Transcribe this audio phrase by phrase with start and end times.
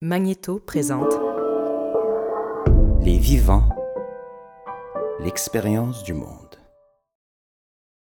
[0.00, 1.12] Magnéto présente
[3.00, 3.68] Les vivants,
[5.18, 6.54] l'expérience du monde.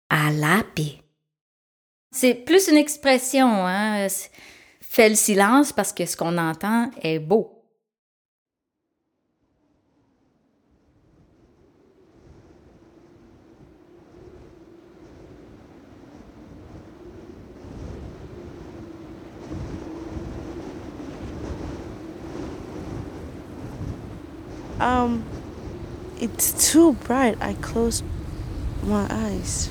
[0.09, 1.03] Alapi.
[2.11, 4.07] C'est plus une expression, hein.
[4.81, 7.54] Fais le silence parce que ce qu'on entend est beau.
[24.85, 25.25] Um,
[26.21, 27.39] it's too bright.
[27.41, 28.05] I closed
[28.83, 29.71] my eyes.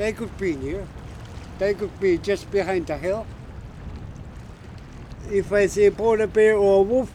[0.00, 0.88] They could be near.
[1.58, 3.26] They could be just behind the hill.
[5.30, 7.12] If I see a polar bear or a wolf,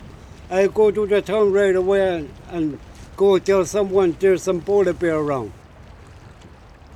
[0.52, 2.80] I go to the town right away and, and
[3.18, 5.52] go tell someone there's some polar bear around.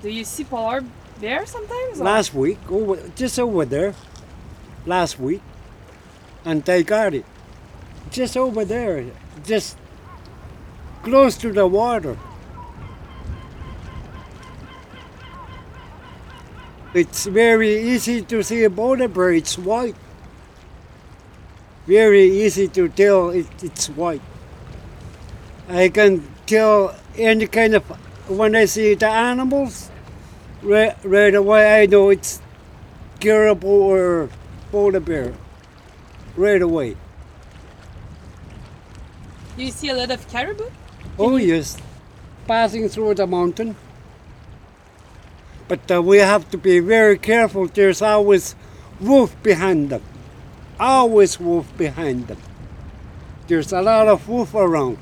[0.03, 0.83] Do you see polar
[1.19, 1.99] bear sometimes?
[1.99, 3.95] or- Last week, over, just over there,
[4.85, 5.41] last week,
[6.45, 7.25] and they got it.
[8.11, 9.05] Just over there,
[9.43, 9.75] just
[11.01, 12.15] close to the water.
[16.91, 19.95] It's very easy to see a polar bear, it's white.
[21.85, 24.21] Very easy to tell it, it's white.
[25.67, 27.83] I can tell any kind of,
[28.27, 29.91] when I see the animals,
[30.63, 32.41] right, right away I know it's
[33.19, 34.29] caribou or
[34.71, 35.33] polar bear.
[36.35, 36.95] Right away.
[39.57, 40.69] Do you see a lot of caribou?
[41.19, 41.77] Oh yes,
[42.47, 43.75] passing through the mountain.
[45.69, 47.67] But uh, we have to be very careful.
[47.67, 48.55] There's always
[48.99, 50.01] wolf behind them.
[50.79, 52.39] Always wolf behind them.
[53.47, 54.97] There's a lot of wolf around.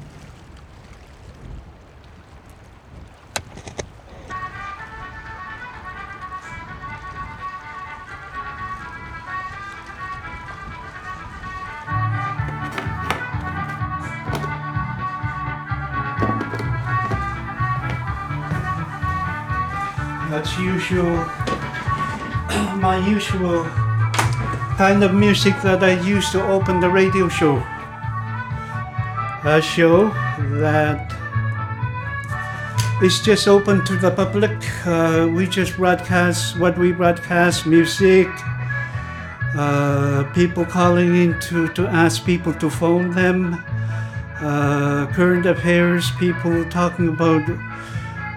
[23.17, 23.63] Usual
[24.77, 27.55] kind of music that I use to open the radio show.
[29.43, 30.09] A show
[30.61, 31.01] that
[33.01, 34.53] is just open to the public.
[34.85, 38.27] Uh, we just broadcast what we broadcast music.
[39.57, 43.55] Uh, people calling in to, to ask people to phone them.
[44.39, 47.41] Uh, current affairs, people talking about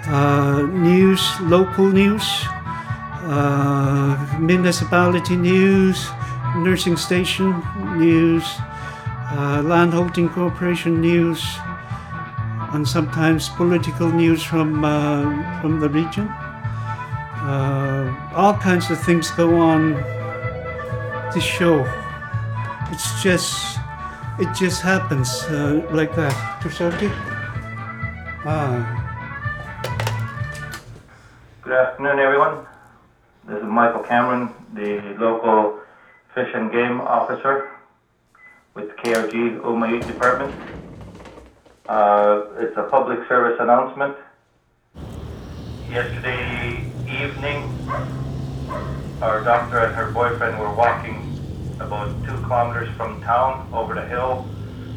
[0.07, 2.25] uh, news, local news,
[3.23, 6.09] uh, municipality news,
[6.57, 7.63] nursing station
[7.97, 8.45] news,
[9.33, 11.45] uh, landholding corporation news,
[12.73, 16.29] and sometimes political news from uh, from the region.
[17.41, 19.95] Uh, all kinds of things go on
[21.35, 21.85] this show.
[22.91, 23.79] It's just
[24.39, 26.33] it just happens uh, like that.
[26.63, 27.11] Tursaki?
[28.45, 28.97] Ah.
[31.63, 32.70] Good afternoon, everyone.
[33.51, 35.81] This is Michael Cameron, the local
[36.37, 37.69] fish and game officer
[38.75, 40.55] with KRG Umayut Department.
[41.89, 44.17] Uh, it's a public service announcement.
[45.91, 47.67] Yesterday evening,
[49.21, 51.17] our doctor and her boyfriend were walking
[51.81, 54.49] about two kilometers from town over the hill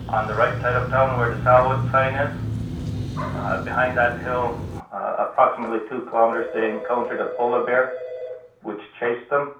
[0.09, 3.17] on the right side of town where the Salwood sign is.
[3.17, 4.61] Uh, behind that hill,
[4.91, 7.97] uh, approximately two kilometers, they encountered a polar bear
[8.63, 9.53] which chased them.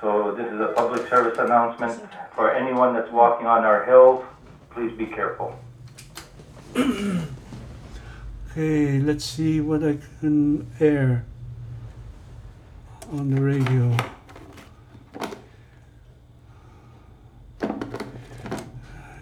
[0.00, 2.02] So this is a public service announcement
[2.34, 4.24] for anyone that's walking on our hills.
[4.70, 5.58] Please be careful.
[8.56, 11.24] Okay, let's see what I can air
[13.10, 13.96] on the radio.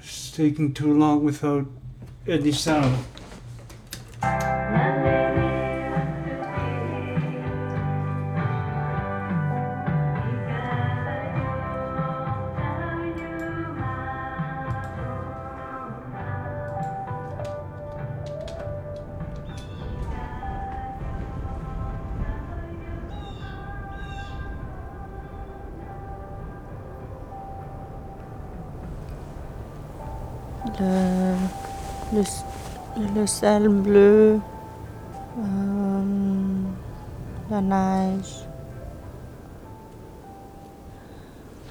[0.02, 1.66] It's taking too long without
[2.28, 3.02] any sound.
[30.80, 31.34] Le,
[32.14, 32.22] le,
[33.60, 34.40] le bleu,
[35.38, 36.02] euh,
[37.50, 38.48] la neige.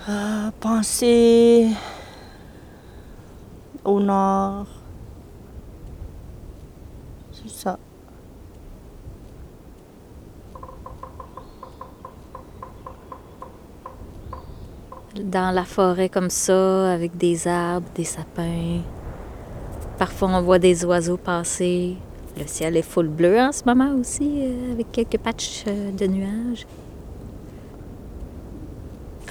[0.08, 1.70] Ah, penser
[3.84, 4.68] au nord.
[7.32, 7.80] C'est ça.
[15.32, 18.82] Dans la forêt comme ça, avec des arbres, des sapins.
[19.98, 21.96] Parfois, on voit des oiseaux passer.
[22.38, 26.06] Le ciel est full bleu en ce moment aussi, euh, avec quelques patchs euh, de
[26.06, 26.68] nuages.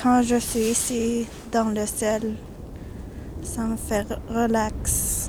[0.02, 2.34] Quand je suis ici dans le ciel,
[3.42, 5.28] ça me fait relax.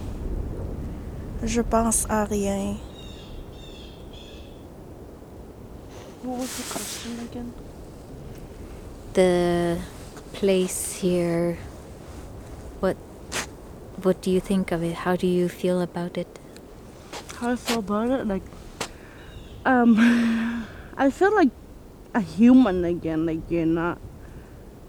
[1.44, 2.76] Je pense à rien.
[6.24, 7.52] What was the question again?
[9.14, 10.01] The
[10.42, 11.56] place here,
[12.80, 12.98] what,
[14.02, 15.06] what do you think of it?
[15.06, 16.40] How do you feel about it?
[17.36, 18.26] How I feel about it?
[18.26, 18.42] Like,
[19.66, 20.66] um,
[20.98, 21.52] I feel like
[22.16, 23.28] a human again.
[23.28, 24.00] Like you're not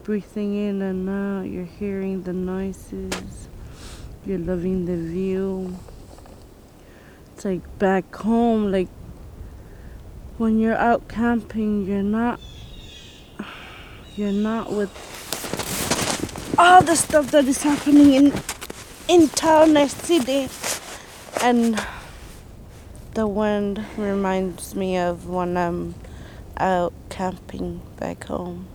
[0.05, 1.43] breathing in and out.
[1.43, 3.49] You're hearing the noises.
[4.25, 5.77] You're loving the view.
[7.35, 8.73] It's like back home.
[8.73, 8.89] Like
[10.39, 12.41] when you're out camping, you're not.
[14.17, 15.22] You're not with
[16.59, 18.33] all the stuff that is happening in
[19.09, 20.49] in town or city,
[21.43, 21.85] and
[23.15, 25.95] the wind reminds me of when I'm
[26.59, 28.72] out camping back home.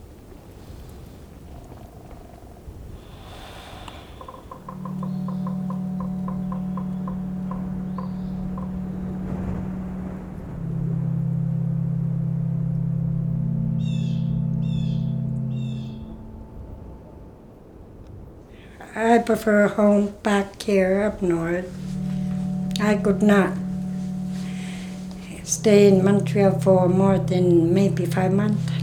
[19.18, 21.66] I prefer home back here up north.
[22.80, 23.58] I could not
[25.42, 28.77] stay in Montreal for more than maybe five months.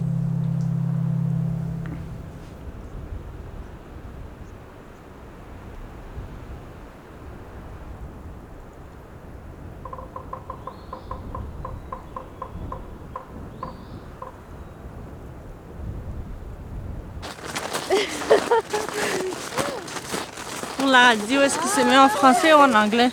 [21.44, 23.10] Est-ce que c'est mieux en français ou en anglais?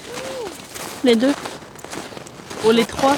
[1.03, 1.33] Les deux
[2.65, 3.15] Ou les trois?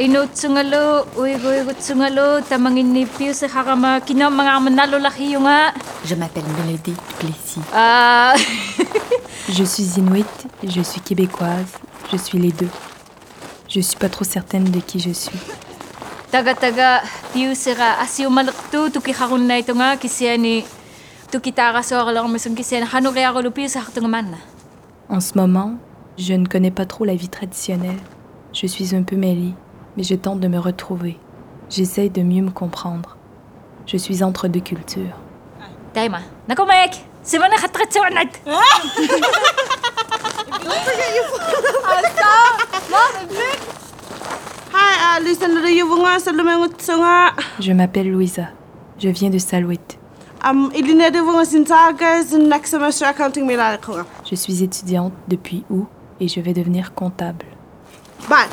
[0.00, 5.72] Ino tsungalo, uigo uigo tsungalo, tamangini pius harama kina mga manalo lahi nga.
[6.04, 7.60] Je m'appelle Mélodie Duplessis.
[7.74, 8.34] Ah,
[9.48, 10.26] Je suis inuit,
[10.62, 11.72] je suis québécoise,
[12.12, 12.68] je suis les deux.
[13.68, 15.38] Je suis pas trop certaine de qui je suis.
[16.30, 17.00] taga taga
[17.32, 20.62] pius ra asio malaktu tuki harun na ito nga kisiani
[25.10, 25.74] En ce moment,
[26.16, 27.98] je ne connais pas trop la vie traditionnelle.
[28.54, 29.52] Je suis un peu mêlée,
[29.96, 31.18] mais je tente de me retrouver.
[31.68, 33.18] J'essaye de mieux me comprendre.
[33.84, 35.16] Je suis entre deux cultures.
[47.60, 48.46] Je m'appelle Louisa.
[48.98, 49.78] Je viens de Salouet.
[50.44, 50.70] Um,
[52.48, 53.48] next semester accounting.
[54.24, 55.88] Je suis étudiante depuis août
[56.20, 57.46] et je vais devenir comptable.
[58.28, 58.46] Bye.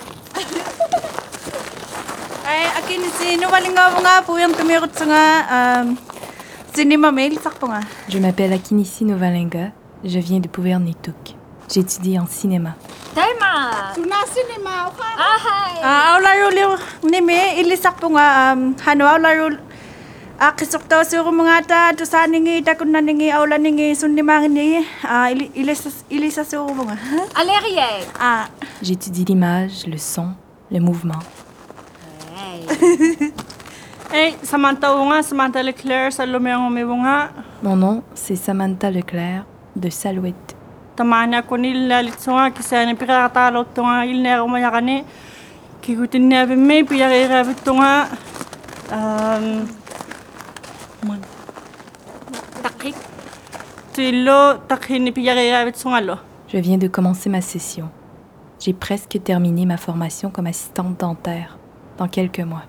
[2.45, 5.97] Ay, akin si nga po yung tumirot sa nga um,
[6.73, 7.81] sinima mail sakpo nga.
[8.09, 9.71] Je m'appelle Akinisi Novalinga.
[10.03, 11.35] Je viens de Pouvernituk.
[11.71, 12.75] J'étudie en cinéma.
[13.15, 13.93] Daima!
[13.95, 15.13] Tuna cinema, okay?
[15.17, 15.81] Ahay!
[15.81, 16.77] Ah, liw
[17.61, 19.05] ilisak po nga um, hano
[20.35, 24.19] laro kisok daw siguro mga ta, to sa ningi, takon na ningi, awla ningi, sundi
[24.21, 25.89] mga ni, ah, ilisa!
[28.19, 28.47] Ah,
[28.81, 30.35] J'étudie l'image, le son,
[30.69, 31.23] le mouvement.
[34.11, 37.31] Hey, Samantha Wunga, Samantha Leclerc, sa lumengo may wunga.
[37.63, 40.35] Mon nom, c'est Samantha Leclerc de Salouet.
[40.97, 45.05] Tamanya ko nila litsunga, kisa ni pirakatalo tunga, ilne ako mayakani.
[45.81, 48.07] Kikutin niya may piyakirabit tunga.
[48.91, 49.65] Um, Takik.
[49.65, 49.84] Tilo,
[54.67, 56.17] takhin ni piyakirabit sungalo.
[56.47, 57.89] Je viens de commencer ma session.
[58.59, 61.57] J'ai presque terminé ma formation comme assistante dentaire
[61.97, 62.63] dans quelques mois.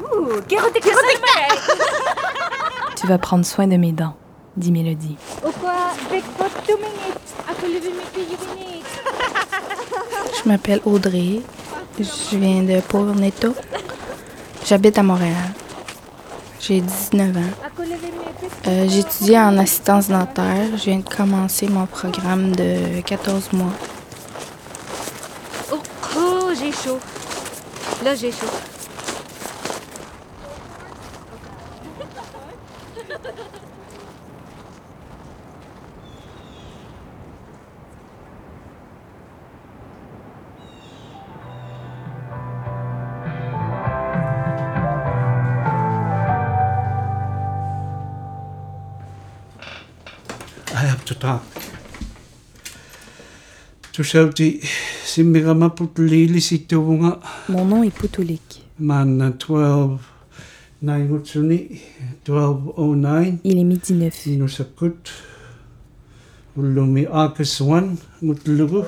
[0.00, 0.40] Ouh,
[2.96, 4.16] Tu vas prendre soin de mes dents,
[4.56, 5.16] dit Mélodie.
[10.42, 11.40] Je m'appelle Audrey.
[11.98, 13.54] Je viens de Port-Neto.
[14.64, 15.34] J'habite à Montréal.
[16.60, 17.40] J'ai 19 ans.
[18.66, 20.66] Euh, J'étudie en assistance dentaire.
[20.76, 23.72] Je viens de commencer mon programme de 14 mois.
[25.72, 25.78] Oh,
[26.16, 26.98] oh, j'ai chaud.
[28.04, 28.46] Là, j'ai chaud.
[51.22, 51.62] I have to talk.
[53.92, 54.60] Tushauti
[55.04, 58.62] simmigamaputulili situvunga Mon nom est Poutulik.
[58.78, 59.98] man 12
[60.82, 61.80] naingutsuni
[62.28, 64.26] 1209 Il est midi 9.
[64.26, 65.10] inusakut
[66.56, 68.84] ulumi August 1 ngutlugu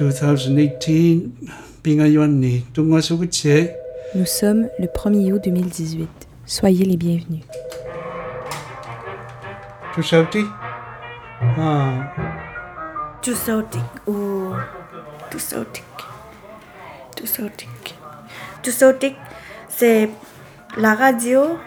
[0.00, 1.20] 2018
[1.82, 3.74] pingayuanni tungasugutse
[4.14, 6.08] Nous sommes le 1er août 2018.
[6.46, 7.44] Soyez les bienvenus.
[9.94, 10.44] Tushauti
[13.22, 14.54] Tusotic ou
[15.30, 15.84] Tusotic.
[17.14, 17.94] Tusotic.
[18.62, 19.16] Tusotic,
[19.68, 20.10] c'est
[20.76, 21.58] la radio,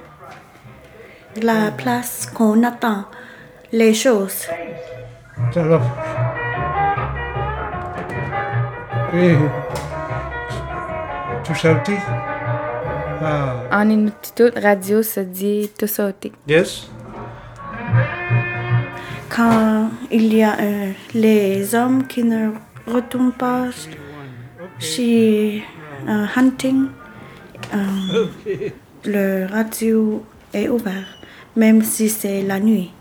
[1.41, 3.05] la place qu'on attend
[3.71, 4.47] les choses.
[9.13, 9.37] Eh.
[11.43, 11.95] Tushauti
[13.21, 16.33] ah En Inuktitut, radio se dit Tusotic.
[16.47, 16.89] yes
[19.33, 22.51] Quand il y a euh, les hommes qui ne
[22.85, 23.69] retournent pas
[24.77, 25.63] chez
[26.05, 26.87] euh, hunting,
[27.73, 28.25] euh,
[29.05, 31.17] le radio est ouvert,
[31.55, 32.91] même si c'est la nuit.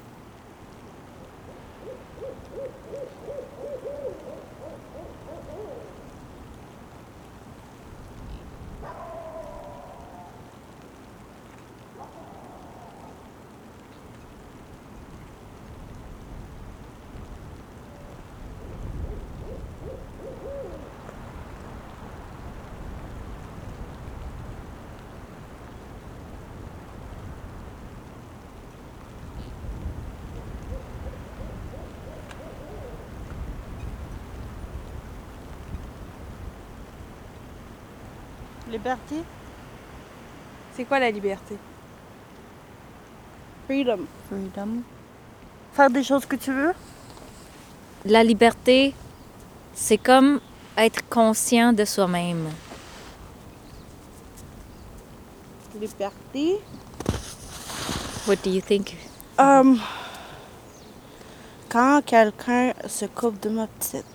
[38.81, 39.17] Liberté.
[40.75, 41.55] C'est quoi la liberté?
[43.67, 44.07] Freedom.
[44.27, 44.83] Freedom.
[45.75, 46.73] Faire des choses que tu veux?
[48.07, 48.95] La liberté,
[49.75, 50.41] c'est comme
[50.79, 52.49] être conscient de soi-même.
[55.79, 56.59] Liberté.
[58.27, 58.97] What do you think?
[59.39, 59.79] Um,
[61.69, 64.07] quand quelqu'un se coupe de ma petite.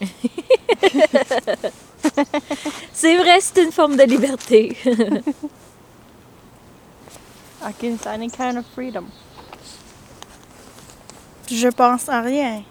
[2.92, 4.76] C'est vrai, c'est une forme de liberté.
[7.62, 9.10] Against any kind of freedom.
[11.48, 12.64] Je pense à rien.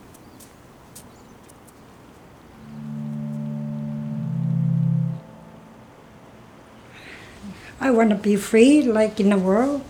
[7.80, 9.82] I want to be free like in the world,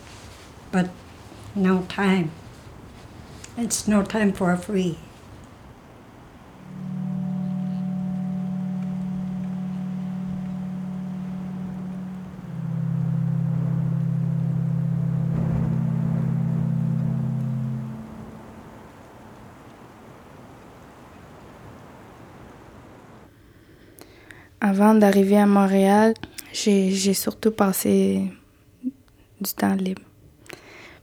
[0.71, 0.89] but
[1.55, 2.31] no time.
[3.57, 4.97] It's no time for free.
[24.67, 26.15] Avant d'arriver à Montréal,
[26.51, 28.31] j'ai surtout passé
[29.39, 30.01] du temps libre.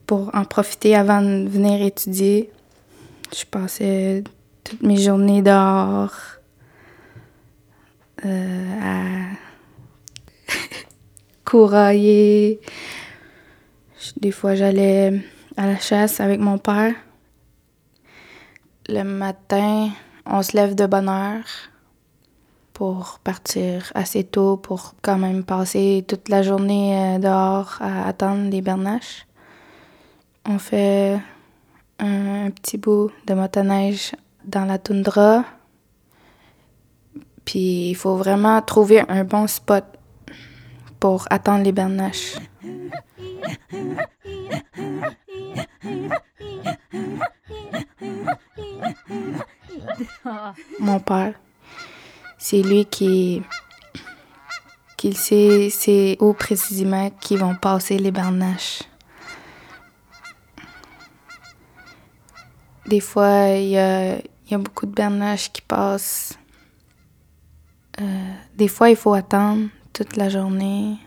[0.05, 2.51] Pour en profiter avant de venir étudier,
[3.33, 4.25] je passais
[4.65, 6.13] toutes mes journées dehors
[8.25, 10.51] euh, à
[11.45, 12.59] courailler.
[14.17, 15.21] Des fois, j'allais
[15.55, 16.95] à la chasse avec mon père.
[18.89, 19.89] Le matin,
[20.25, 21.45] on se lève de bonne heure
[22.73, 28.49] pour partir assez tôt pour quand même passer toute la journée euh, dehors à attendre
[28.49, 29.25] les bernaches.
[30.45, 31.19] On fait
[31.99, 34.13] un, un petit bout de motoneige
[34.45, 35.45] dans la toundra.
[37.45, 39.85] Puis il faut vraiment trouver un bon spot
[40.99, 42.35] pour attendre les bernaches.
[50.79, 51.33] Mon père,
[52.43, 53.41] c'est lui qui,
[55.13, 58.83] sait c'est où précisément qu'ils vont passer les bernaches.
[62.85, 64.19] Des fois, il y a,
[64.57, 66.37] beaucoup de bernaches qui passent.
[68.01, 70.97] Euh, des fois, il faut attendre toute la journée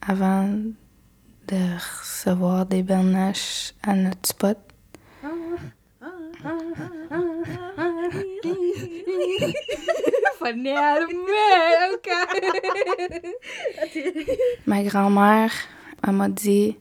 [0.00, 0.48] avant
[1.48, 4.58] de recevoir des bernaches à notre spot.
[14.66, 15.52] Ma grand-mère
[16.06, 16.76] elle m'a dit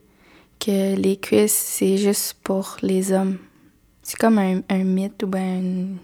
[0.60, 3.38] que les cuisses, c'est juste pour les hommes.
[4.02, 5.98] C'est comme un, un mythe ou bien une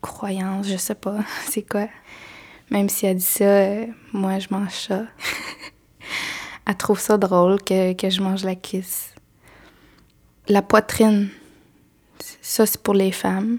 [0.00, 1.88] croyance, je sais pas, c'est quoi.
[2.70, 5.04] Même si elle dit ça, euh, moi je mange ça.
[6.66, 9.14] elle trouve ça drôle que, que je mange la cuisse.
[10.48, 11.28] La poitrine,
[12.40, 13.58] ça c'est pour les femmes.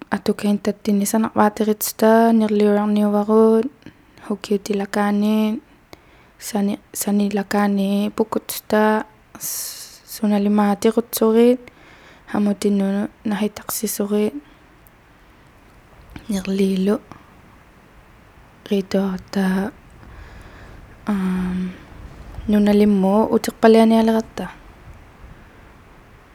[0.11, 2.45] atukahin tatini sanak'vatikit di
[4.27, 5.61] jukiutilakani
[6.47, 9.05] sani sanilakani pukutsta
[10.13, 11.61] sunalimaatiqutsuġit
[12.31, 14.35] hamutinunu najitaqsisuġit
[16.29, 16.95] nirliilu
[18.67, 19.71] taksi
[22.51, 24.45] nunalimmu utiqpalianialerta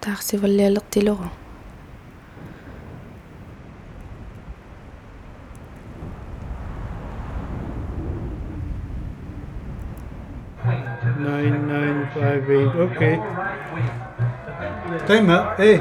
[0.01, 1.46] taqsivallialertilugu
[12.49, 13.17] Okay.
[15.07, 15.57] Time up.
[15.59, 15.79] Hey.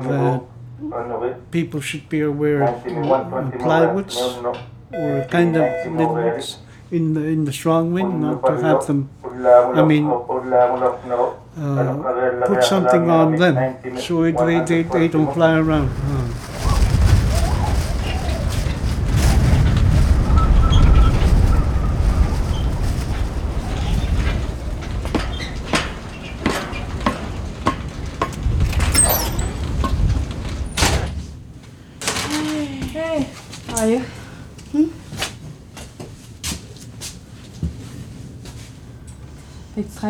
[0.00, 2.84] That people should be aware of
[3.58, 4.16] plywoods
[4.94, 5.64] or kind of
[6.90, 9.10] in the in the strong wind, not to have them
[9.46, 10.18] I mean, uh,
[12.46, 15.88] put something on them so it, they, they, they don't fly around.
[15.88, 16.27] Uh.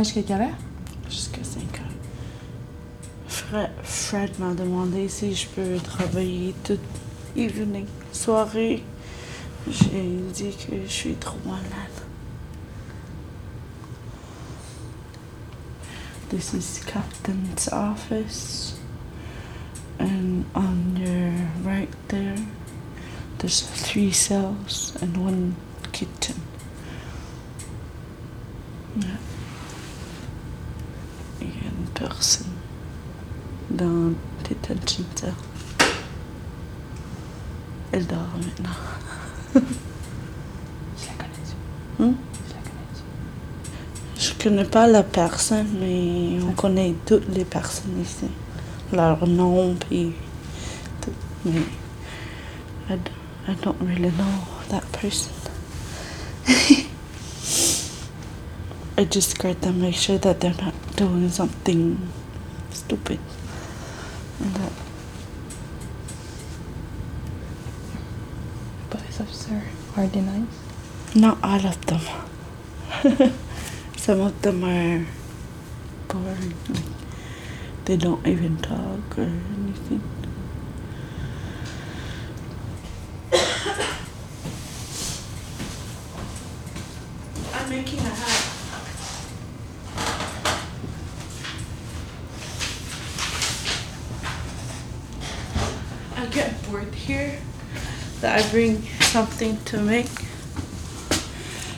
[0.02, 0.58] Jusqu'à quelle heure?
[1.08, 1.88] Jusqu'à 5 heures.
[3.82, 6.80] Fred, m'a demandé si je peux travailler toute
[7.36, 8.82] evening, soirée.
[9.70, 11.62] J'ai dit que je suis trop malade.
[16.30, 18.74] This is captain's office.
[19.98, 21.32] And on your
[21.64, 22.36] right there,
[23.38, 25.56] there's three cells and one
[25.92, 26.36] kitchen.
[31.98, 32.46] Personne
[33.70, 34.12] dans
[34.48, 35.34] detention cell.
[37.90, 38.70] Elle dort maintenant.
[39.54, 39.60] Je
[41.08, 42.02] la connais-tu?
[42.02, 42.14] Hmm?
[42.46, 43.02] Je la connais-tu?
[44.16, 48.26] Je connais pas la personne, mais on connaît toutes les personnes ici.
[48.92, 50.12] Leur nom, puis
[51.00, 51.10] tout.
[51.44, 51.62] Mais
[52.88, 53.10] I don't,
[53.48, 55.32] I don't really know that person.
[58.98, 62.10] I just scared them, make sure that they're not doing something
[62.70, 63.20] stupid.
[64.40, 64.72] And that
[68.90, 69.62] Police officer,
[69.96, 71.14] are nice?
[71.14, 72.00] Not all of them.
[73.96, 75.06] Some of them are
[76.08, 76.54] boring.
[76.68, 76.82] Like,
[77.84, 80.02] they don't even talk or anything.
[87.54, 88.58] I'm making a hat.
[96.18, 97.38] I get bored here
[98.20, 98.82] that I bring
[99.38, 100.08] something to make.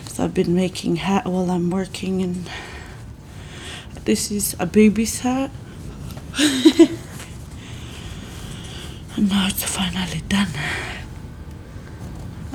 [0.09, 2.49] So I've been making hat while I'm working and
[4.07, 5.51] this is a baby's hat.
[6.39, 6.89] and
[9.29, 10.49] now it's finally done.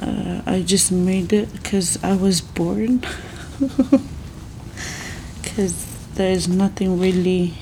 [0.01, 3.05] Uh, I just made it because I was bored.
[5.43, 7.53] Because there's nothing really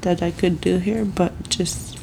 [0.00, 1.98] that I could do here but just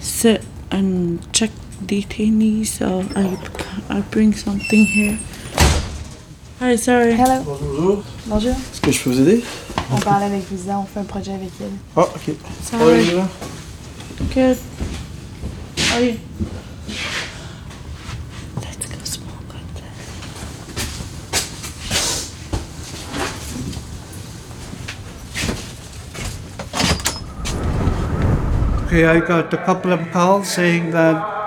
[0.00, 1.50] sit and check
[1.86, 2.66] detainees.
[2.66, 3.36] So I,
[3.88, 5.18] I bring something here.
[6.60, 7.14] Hi, sorry.
[7.14, 7.42] Hello.
[7.44, 8.04] Bonjour.
[8.26, 8.52] Bonjour.
[8.52, 9.44] Est-ce que je peux vous aider?
[9.92, 11.70] On parle avec Lisa, on fait un projet avec elle.
[11.96, 12.34] Ah, ok.
[12.62, 12.84] Sorry.
[12.84, 13.28] Ouais, Lisa.
[14.34, 14.58] Good.
[15.78, 16.16] How are you?
[18.56, 19.64] Let's go smoke on.
[28.86, 31.39] Okay, I got a couple of calls saying that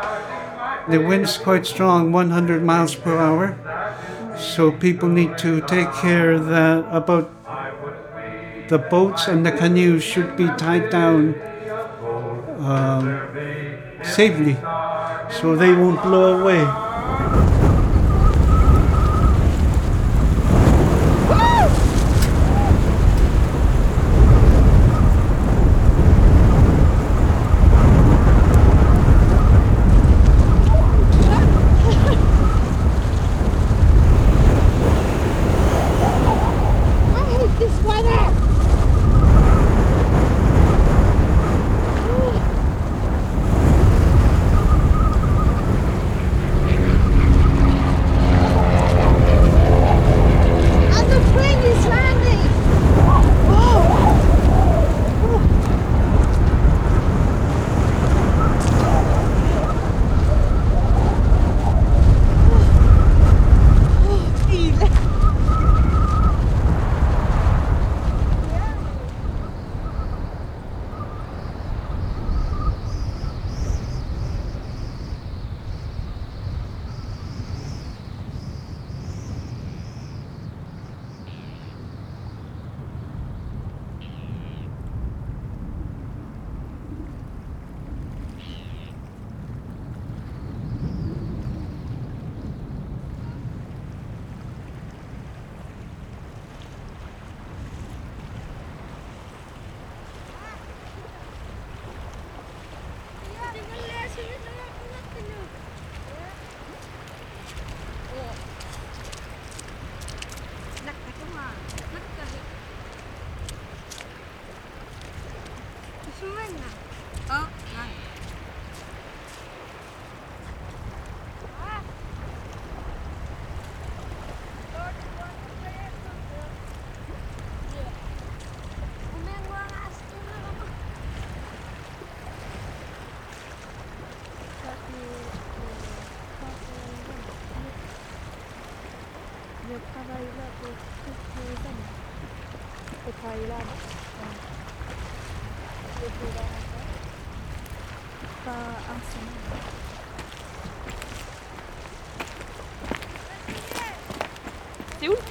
[0.90, 3.58] the wind's quite strong, 100 miles per hour.
[4.38, 7.32] So people need to take care that about
[8.68, 11.36] the boats and the canoes should be tied down
[12.60, 13.06] um,
[14.04, 14.56] safely,
[15.30, 16.83] so they won't blow away.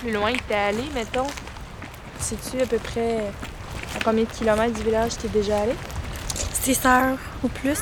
[0.02, 1.28] Plus loin que t'es allé, mettons?
[2.18, 3.30] Sais-tu à peu près
[3.96, 5.74] à combien de kilomètres du village t'es déjà allé?
[6.54, 7.78] 6 heures ou plus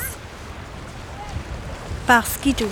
[2.07, 2.69] par skidoo.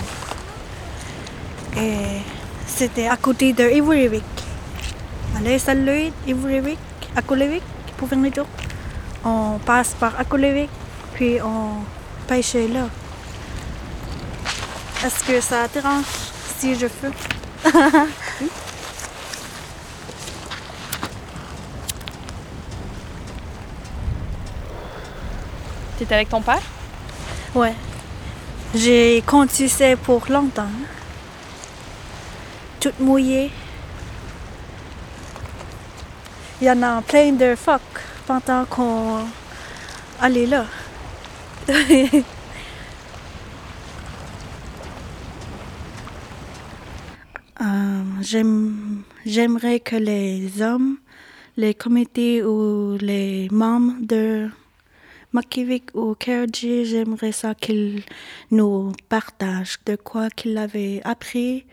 [1.77, 2.21] Et
[2.67, 4.23] c'était à côté de Ivorivic.
[5.35, 6.79] Allez, salut, Ivorivic,
[7.15, 7.63] Akulevik,
[7.97, 8.47] pour venir tour.
[9.25, 10.69] On passe par Akulevik,
[11.15, 11.83] puis on
[12.27, 12.87] pêche là.
[15.03, 16.05] Est-ce que ça dérange
[16.59, 17.11] si je fais?
[25.99, 26.61] T'es avec ton père?
[27.53, 27.73] Ouais.
[28.73, 30.71] J'ai conduisé pour longtemps.
[32.79, 33.51] Toute mouillée.
[36.61, 37.81] Il y en a plein de phoques
[38.25, 39.19] pendant qu'on
[40.21, 40.65] allait là.
[47.61, 50.95] Euh, j'aime- J'aimerais que les hommes,
[51.57, 54.49] les comités ou les membres de
[55.31, 58.03] Makivik ou Kerji, j'aimerais ça qu'ils
[58.49, 61.65] nous partagent de quoi qu'ils avaient appris,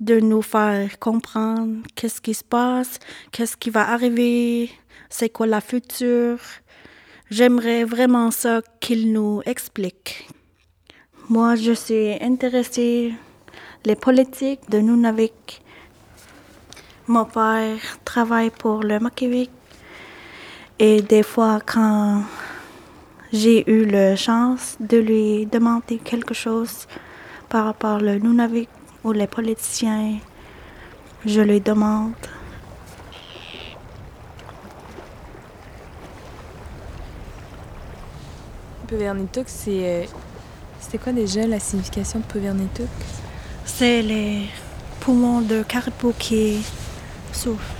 [0.00, 2.98] de nous faire comprendre qu'est-ce qui se passe,
[3.30, 4.70] qu'est-ce qui va arriver,
[5.08, 6.40] c'est quoi la future.
[7.30, 10.28] J'aimerais vraiment ça qu'ils nous expliquent.
[11.28, 13.14] Moi, je suis intéressée
[13.84, 15.62] les politiques de Nunavik.
[17.06, 19.50] Mon père travaille pour le Makivik
[20.80, 22.24] et des fois quand
[23.32, 26.86] j'ai eu la chance de lui demander quelque chose
[27.48, 28.68] par rapport au Nunavik
[29.04, 30.18] ou les politiciens.
[31.24, 32.12] Je lui demande.
[38.86, 39.70] Puvernituk, c'est.
[39.70, 40.04] euh,
[40.80, 42.86] C'était quoi déjà la signification de Puvernituk?
[43.64, 44.48] C'est les
[45.00, 46.64] poumons de caribou qui
[47.32, 47.74] souffrent.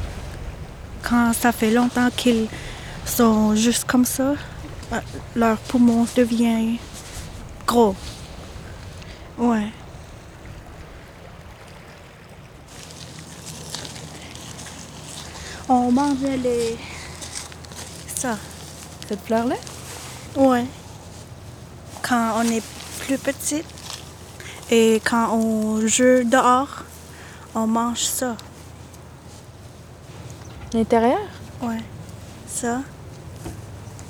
[1.08, 2.48] Quand ça fait longtemps qu'ils
[3.04, 4.34] sont juste comme ça,
[4.92, 5.00] euh,
[5.34, 6.76] leurs poumons deviennent
[7.66, 7.94] gros.
[9.38, 9.68] Ouais.
[15.68, 16.78] On mangeait les.
[18.14, 18.38] ça.
[19.08, 19.56] Cette fleur-là?
[20.36, 20.66] Ouais.
[22.02, 22.62] Quand on est
[23.00, 23.64] plus petit
[24.70, 26.84] et quand on joue dehors,
[27.54, 28.36] on mange ça.
[30.72, 31.20] L'intérieur?
[31.62, 31.80] Ouais.
[32.48, 32.80] Ça,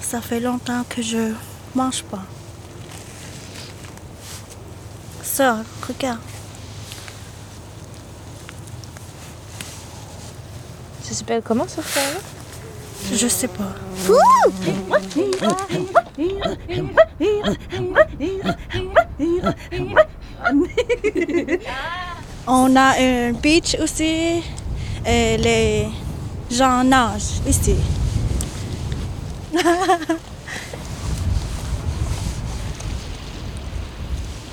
[0.08, 1.32] ça fait longtemps que je
[1.74, 2.22] mange pas.
[5.24, 6.20] Ça, regarde.
[11.02, 12.20] Ça s'appelle comment cette fleur-là?
[13.12, 13.74] Je sais pas.
[22.46, 24.40] On a un beach aussi
[25.04, 25.88] et les
[26.48, 27.74] gens nagent ici.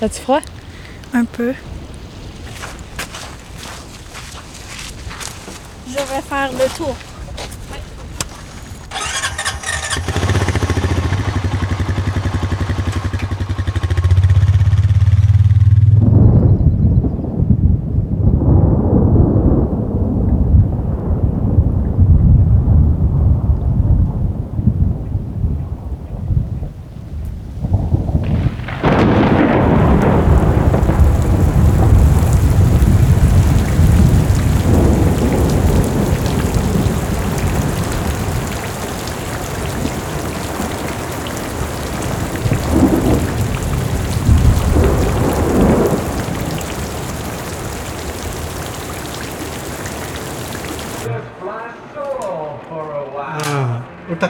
[0.02, 0.40] As-tu froid?
[1.12, 1.54] Un peu.
[5.86, 6.96] Je vais faire le tour.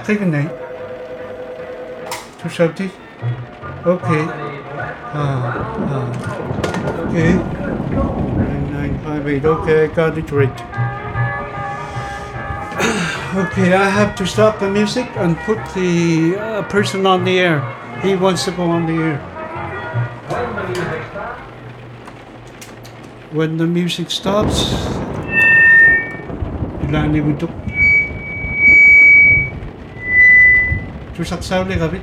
[0.04, 0.52] Utak tayo na eh.
[2.44, 2.92] Tushati?
[3.88, 4.24] Okay.
[5.16, 6.04] Ah, ah.
[7.08, 7.40] Okay.
[9.00, 9.48] 9958.
[9.48, 10.52] Okay, I got it right.
[13.48, 17.64] okay, I have to stop the music and put the uh, person on the air.
[18.04, 19.16] He wants to go on the air.
[23.32, 24.74] When the music stops,
[31.14, 31.64] ilani mo ito.
[31.64, 32.02] Tusaksaw kabit.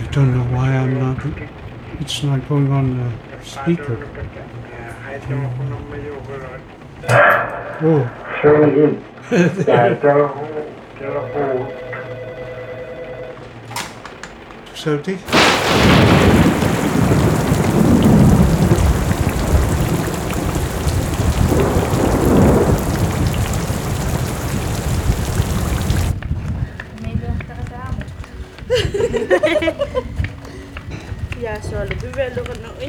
[0.00, 1.18] I don't know why I'm not.
[2.00, 3.98] It's not going on the speaker.
[7.84, 8.08] Oh.
[14.74, 15.18] Soti?
[15.32, 15.41] yeah,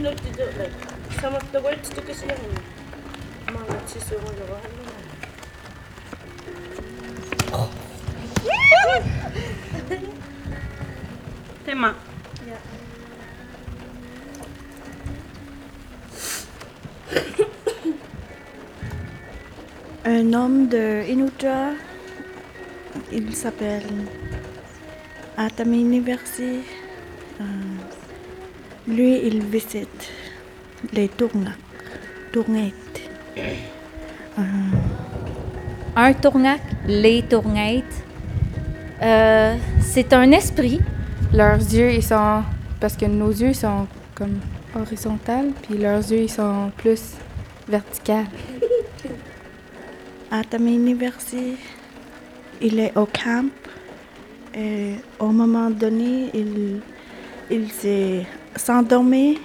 [20.06, 21.72] Un homme de Inutra,
[23.10, 23.86] il s'appelle
[25.38, 26.83] Atamini Versi.
[28.88, 30.12] Lui, il visite
[30.91, 31.56] les tournacs,
[32.34, 33.02] tournettes.
[33.38, 34.41] Euh,
[35.96, 38.04] Un tournac, les tournettes,
[39.02, 40.82] euh, c'est un esprit.
[41.34, 42.43] Leurs yeux, ils sont.
[42.80, 44.39] Parce que nos yeux sont comme
[44.76, 47.13] horizontales, puis leurs yeux, ils sont plus
[47.69, 48.26] verticales.
[50.30, 51.56] Atamini Versi,
[52.62, 53.50] il est au camp
[54.54, 56.82] et au moment donné, il,
[57.50, 59.39] il s'est s'endormi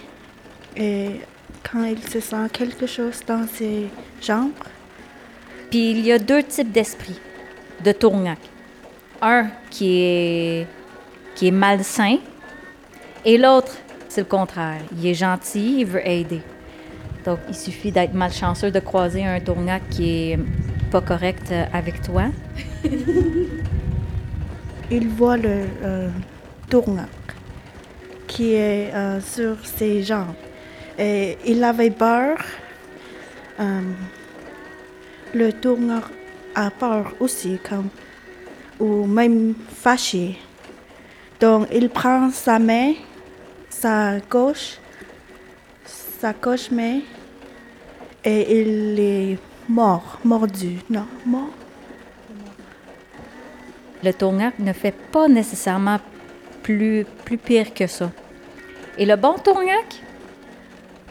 [0.76, 1.20] et
[1.70, 3.88] quand il se sent quelque chose dans ses
[4.22, 4.52] jambes,
[5.70, 7.20] Puis il y a deux types d'esprits
[7.84, 8.38] de tournac.
[9.20, 10.66] Un qui est,
[11.34, 12.16] qui est malsain
[13.24, 13.76] et l'autre,
[14.08, 14.80] c'est le contraire.
[14.96, 16.40] Il est gentil, il veut aider.
[17.24, 20.38] Donc, il suffit d'être malchanceux de croiser un tournac qui est
[20.90, 22.24] pas correct euh, avec toi.
[24.90, 26.08] il voit le euh,
[26.70, 27.08] tournac
[28.28, 30.36] qui est euh, sur ses jambes.
[30.98, 32.36] Et il avait peur.
[33.58, 33.80] Euh,
[35.34, 36.04] le tournac
[36.54, 37.58] a peur aussi,
[38.78, 40.38] ou même fâché.
[41.40, 42.94] Donc il prend sa main,
[43.68, 44.78] sa gauche,
[46.20, 47.00] sa gauche main,
[48.24, 49.38] et il est
[49.68, 50.78] mort, mordu.
[50.90, 51.50] Non, mort.
[54.02, 55.98] Le tournac ne fait pas nécessairement
[56.68, 58.10] plus, plus pire que ça.
[58.98, 60.02] Et le bon tournac,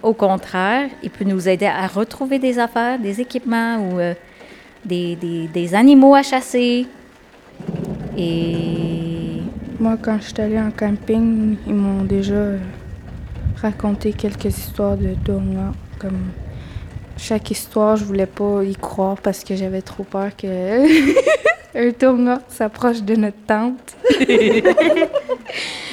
[0.04, 4.14] au contraire, il peut nous aider à retrouver des affaires, des équipements ou euh,
[4.86, 6.86] des, animaux à chasser.
[8.16, 9.42] Et
[9.80, 12.52] Moi, quand je suis allée en camping, ils m'ont déjà
[13.60, 15.74] raconté quelques histoires de tournois.
[15.98, 16.22] Comme
[17.18, 20.48] chaque histoire, je voulais pas y croire parce que j'avais trop peur que
[21.78, 23.96] un tournoi s'approche de notre tente.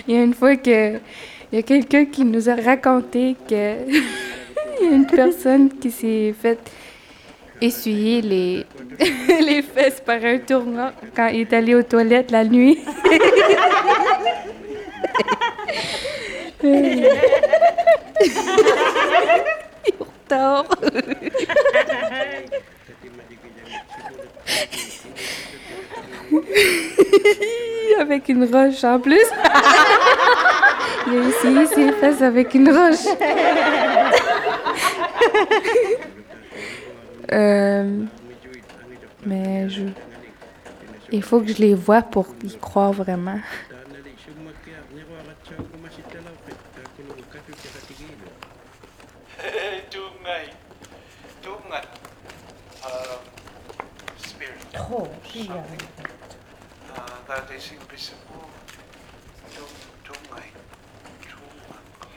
[0.08, 0.94] Il y a une fois que
[1.52, 3.76] il y a quelqu'un qui nous a raconté que
[4.80, 6.58] il y a une personne qui s'est fait
[7.60, 8.66] essuyer les,
[9.40, 12.78] les fesses par un tournoi quand il est allé aux toilettes la nuit.
[20.26, 20.66] Tort.
[28.00, 29.16] avec une roche en plus.
[31.06, 33.06] Il a essayé ses fesses avec une roche.
[37.32, 38.04] Euh,
[39.24, 39.84] mais je...
[41.10, 43.38] il faut que je les vois pour y croire vraiment.
[54.96, 55.08] Oh,
[57.34, 58.48] Something, that is invisible.
[59.54, 59.64] Tung-
[60.04, 60.44] Tungai.
[61.22, 62.08] Tungat.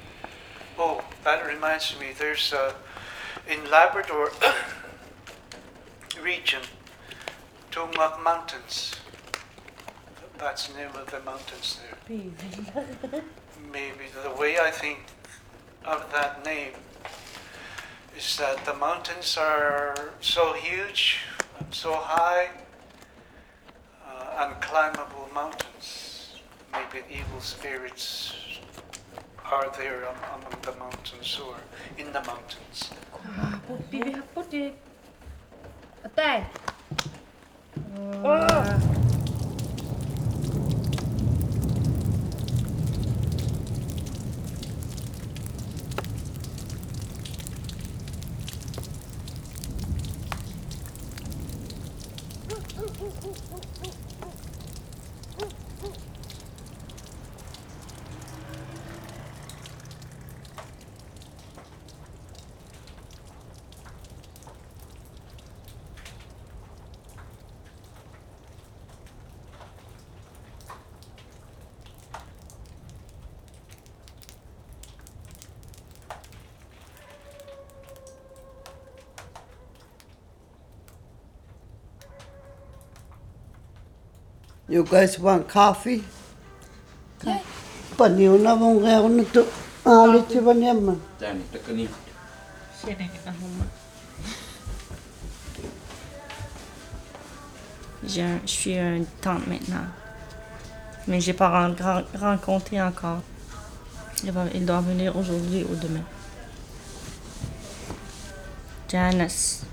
[0.78, 2.08] Oh, that reminds me.
[2.18, 2.74] There's uh,
[3.50, 4.32] in Labrador
[6.22, 6.62] region,
[7.72, 8.96] Tungak Mountains.
[10.38, 12.18] That's the name of the mountains there.
[13.72, 15.00] Maybe the way I think
[15.84, 16.74] of that name
[18.16, 21.20] is that the mountains are so huge,
[21.72, 22.50] so high,
[24.38, 26.36] unclimbable mountains.
[26.72, 28.34] Maybe evil spirits
[29.52, 31.56] are there am- among the mountains or
[31.98, 32.90] in the mountains.
[33.90, 34.74] Bibi puti.
[36.06, 36.46] Atay.
[84.78, 86.06] You guys want coffee?
[87.98, 89.42] Paniw na mong ngayon na to.
[89.82, 90.38] Alit si.
[91.18, 91.90] Dani, takani.
[98.06, 99.90] J'ai un- je suis une tante maintenant.
[101.08, 103.22] Mais j'ai pas ren- ren- rencontré encore.
[104.24, 106.06] Il, va, il doit venir aujourd'hui ou demain.
[108.88, 109.66] Janice.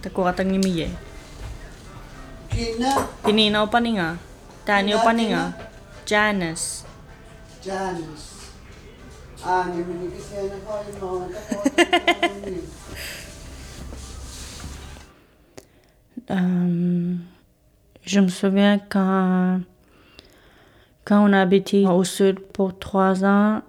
[0.00, 0.88] Takuratang ni Miye.
[2.48, 4.16] Gina, Pininaw pa ni nga?
[4.70, 5.52] Daniel.
[6.06, 6.84] Janice.
[7.60, 8.52] Janice.
[9.44, 9.66] Ah.
[16.30, 17.14] Euh,
[18.04, 19.60] je me souviens quand,
[21.04, 23.62] quand on a habité au sud pour trois ans,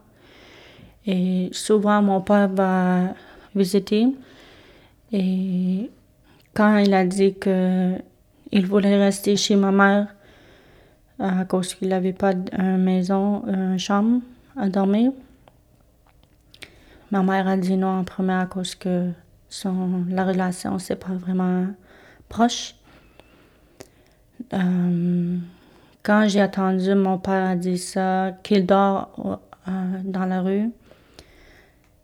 [1.07, 3.15] et souvent mon père va
[3.55, 4.05] visiter.
[5.11, 5.89] Et
[6.53, 7.95] quand il a dit que
[8.51, 10.07] il voulait rester chez ma mère
[11.21, 14.21] à cause qu'il n'avait pas une maison, une chambre
[14.57, 15.11] à dormir,
[17.11, 19.11] ma mère a dit non en premier à cause que
[19.49, 21.67] son, la relation c'est pas vraiment
[22.29, 22.75] proche.
[24.53, 25.37] Euh,
[26.03, 29.71] quand j'ai attendu, mon père a dit ça, qu'il dort euh,
[30.03, 30.71] dans la rue.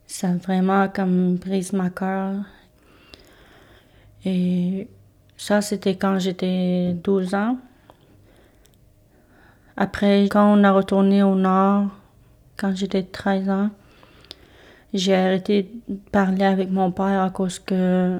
[0.05, 2.35] Ça a vraiment comme brise ma cœur.
[4.23, 4.87] Et
[5.35, 7.57] ça, c'était quand j'étais 12 ans.
[9.79, 11.85] Après, quand on a retourné au nord,
[12.57, 13.69] quand j'étais 13 ans,
[14.91, 18.17] j'ai arrêté de parler avec mon père à cause que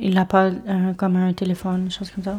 [0.00, 2.38] il n'a pas euh, comme un téléphone, des choses comme ça.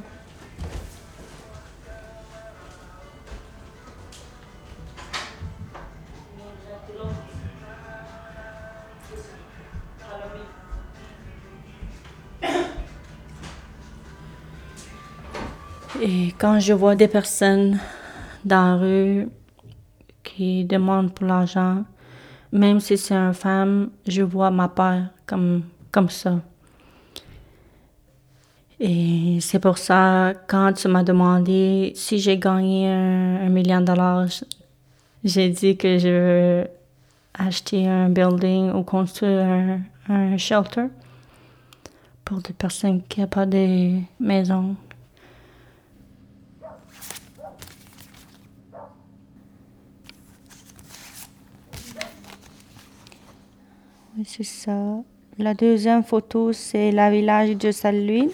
[16.01, 17.77] Et quand je vois des personnes
[18.45, 19.29] dans la rue
[20.23, 21.83] qui demandent pour l'argent,
[22.51, 25.63] même si c'est une femme, je vois ma peur comme,
[26.09, 26.39] ça.
[28.79, 33.85] Et c'est pour ça, quand tu m'as demandé si j'ai gagné un, un million de
[33.85, 34.27] dollars,
[35.23, 36.67] j'ai dit que je veux
[37.33, 39.79] acheter un building ou construire un,
[40.09, 40.87] un shelter
[42.25, 44.75] pour des personnes qui n'ont pas de maison.
[54.19, 54.97] Oui, c'est ça.
[55.37, 58.29] La deuxième photo, c'est la village de Saint-Louis.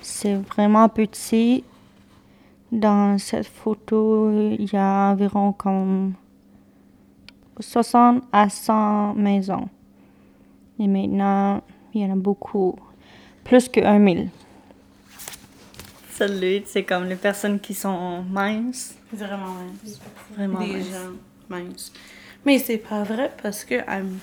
[0.00, 1.62] C'est vraiment petit.
[2.72, 6.14] Dans cette photo, il y a environ comme
[7.58, 9.68] 60 à 100 maisons.
[10.78, 11.62] Et maintenant,
[11.92, 12.76] il y en a beaucoup.
[13.44, 14.30] Plus que 1000.
[16.12, 18.96] Salut, c'est comme les personnes qui sont minces.
[19.12, 19.56] Vraiment.
[20.34, 20.86] Vraiment Des minces.
[20.86, 21.10] gens
[21.50, 21.92] minces.
[22.44, 24.20] Mais c'est pas vrai parce que I'm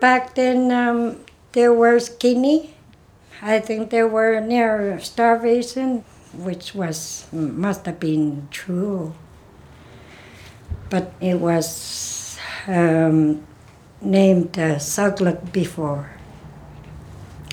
[0.00, 2.74] Back then, um, they were skinny.
[3.40, 6.04] I think they were near starvation,
[6.34, 9.14] which was must have been true.
[10.90, 13.46] But it was um,
[14.02, 16.10] named uh, Sugluk before.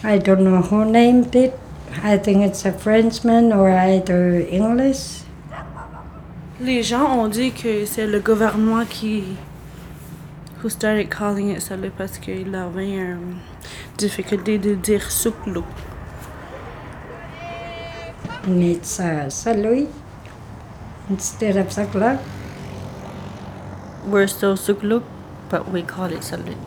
[0.03, 1.57] I don't know who named it.
[2.03, 5.23] I think it's a Frenchman or either English.
[6.59, 9.23] Les gens ont dit que c'est le gouvernement qui
[10.61, 13.37] who started calling it ça parce qu'il avait une
[13.97, 15.63] difficulté de dire souklou.
[18.47, 19.87] And it's uh, Salui
[21.11, 22.19] instead of Sugluk.
[24.07, 25.03] We're still Sukluk,
[25.49, 26.57] but we call it Salut.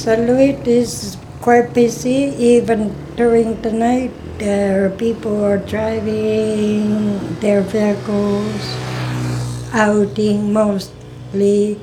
[0.00, 4.08] Saluit is quite busy even during the night.
[4.38, 8.64] There are people are driving their vehicles,
[9.76, 11.76] outing mostly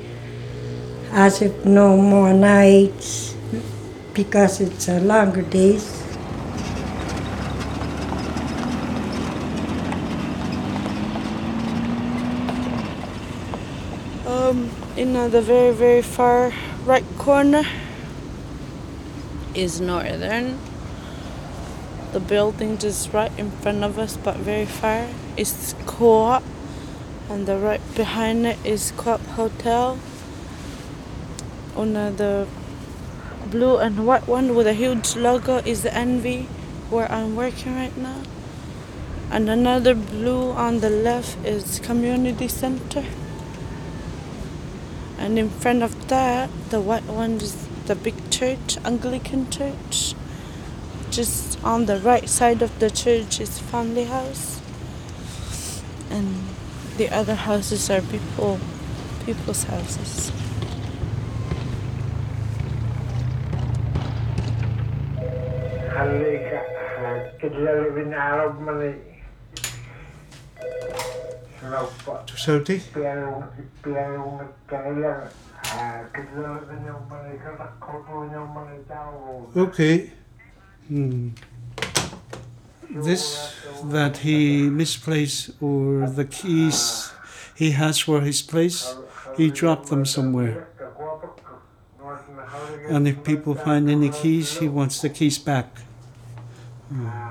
[1.14, 3.36] as if no more nights
[4.14, 5.86] because it's a longer days.
[14.26, 16.50] Um, in uh, the very, very far
[16.84, 17.62] right corner
[19.58, 20.58] is Northern.
[22.12, 26.42] The building just right in front of us, but very far, is Co-op,
[27.28, 29.98] and the right behind it is Co-op Hotel.
[31.76, 32.46] On the
[33.50, 36.48] blue and white one with a huge logo is the Envy,
[36.88, 38.22] where I'm working right now.
[39.30, 43.04] And another blue on the left is Community Center.
[45.18, 50.14] And in front of that, the white one is the big church, Anglican church.
[51.10, 54.60] Just on the right side of the church is family house.
[56.10, 56.44] And
[56.98, 58.60] the other houses are people
[59.24, 60.30] people's houses.
[78.88, 79.46] Tao.
[79.56, 80.12] Okay.
[80.88, 81.30] Hmm.
[82.90, 83.54] This
[83.84, 87.12] that he misplaced or the keys
[87.54, 88.94] he has for his place,
[89.36, 90.68] he dropped them somewhere.
[92.88, 95.66] And if people find any keys, he wants the keys back.
[96.88, 97.27] Hmm.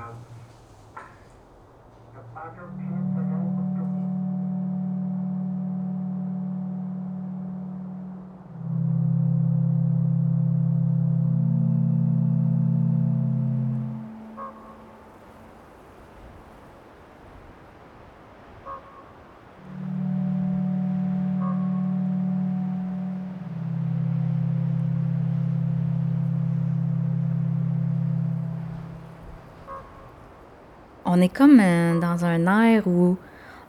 [31.18, 33.16] On est comme euh, dans un air où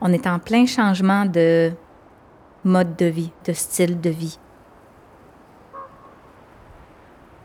[0.02, 1.72] on est en plein changement de
[2.64, 4.38] mode de vie, de style de vie.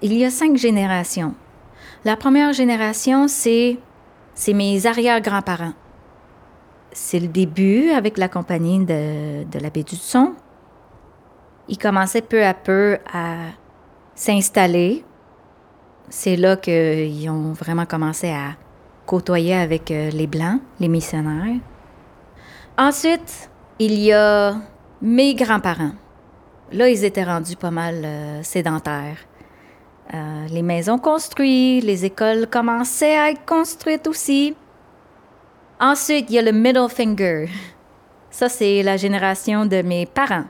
[0.03, 1.35] Il y a cinq générations.
[2.05, 3.79] La première génération, c'est
[4.47, 5.73] mes arrière-grands-parents.
[6.93, 10.35] C'est le début avec la compagnie de, de l'abbé Dudson.
[11.69, 13.37] Ils commençaient peu à peu à
[14.15, 15.03] s'installer.
[16.11, 18.51] C'est là qu'ils ont vraiment commencé à
[19.07, 21.61] côtoyer avec euh, les Blancs, les missionnaires.
[22.77, 24.57] Ensuite, il y a
[25.01, 25.93] mes grands-parents.
[26.73, 29.19] Là, ils étaient rendus pas mal euh, sédentaires.
[30.13, 34.55] Euh, les maisons construites, les écoles commençaient à être construites aussi.
[35.81, 37.49] Ensuite, il y a le middle finger.
[38.31, 40.45] Ça, c'est la génération de mes parents.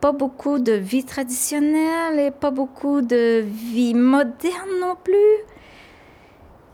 [0.00, 5.51] Pas beaucoup de vie traditionnelle et pas beaucoup de vie moderne non plus.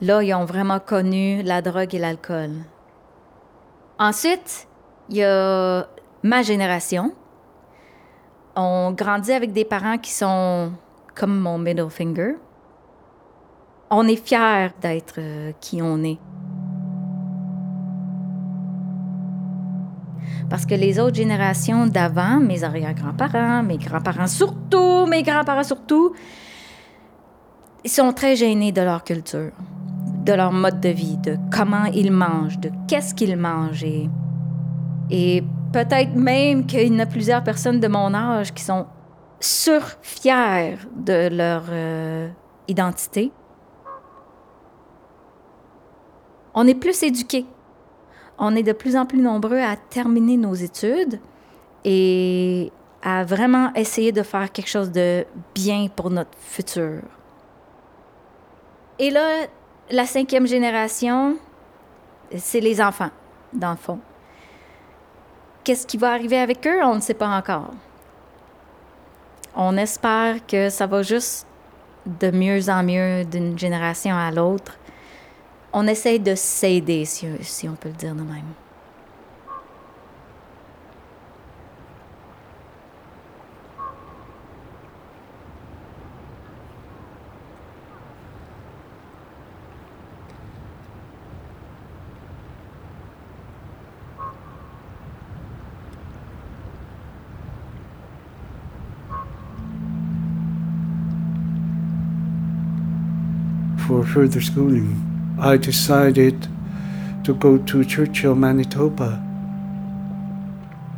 [0.01, 2.51] Là, ils ont vraiment connu la drogue et l'alcool.
[3.99, 4.69] Ensuite,
[5.11, 5.89] il y a
[6.23, 7.13] ma génération.
[8.55, 10.73] On grandit avec des parents qui sont
[11.15, 12.37] comme mon middle finger.
[13.91, 16.19] On est fiers d'être euh, qui on est.
[20.49, 26.15] Parce que les autres générations d'avant, mes arrière-grands-parents, mes grands-parents surtout, mes grands-parents surtout,
[27.85, 29.53] ils sont très gênés de leur culture,
[30.29, 33.87] de leur mode de vie, de comment ils mangent, de qu'est-ce qu'ils mangent.
[35.11, 38.87] Et, peut-être même qu'il y a plusieurs personnes de mon âge qui sont
[39.41, 42.29] surfiers de leur euh,
[42.67, 43.33] identité.
[46.55, 47.47] On est plus éduqués.
[48.39, 51.21] On est de plus en plus nombreux à terminer nos études
[51.85, 52.71] et
[53.03, 55.25] à vraiment essayer de faire quelque chose de
[55.55, 57.03] bien pour notre futur.
[58.99, 59.47] Et là,
[59.91, 61.37] la cinquième génération,
[62.37, 63.11] c'est les enfants,
[63.53, 63.99] dans le fond.
[65.65, 66.83] Qu'est-ce qui va arriver avec eux?
[66.83, 67.71] On ne sait pas encore.
[69.55, 71.47] On espère que ça va juste
[72.07, 74.79] de mieux en mieux d'une génération à l'autre.
[75.73, 78.23] On essaye de s'aider, si, on peut le dire de
[104.19, 106.49] further schooling, I decided
[107.23, 109.23] to go to Churchill, Manitoba.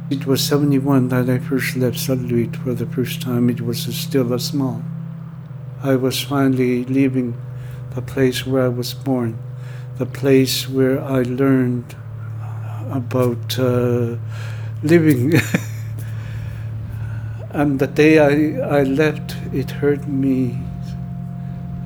[0.08, 3.50] It was 71 that I first left Saint for the first time.
[3.50, 4.82] It was still a small.
[5.82, 7.36] I was finally leaving
[7.94, 9.36] the place where I was born,
[9.98, 11.94] the place where I learned
[12.90, 14.16] about uh,
[14.82, 15.34] living.
[17.50, 20.69] and the day I, I left, it hurt me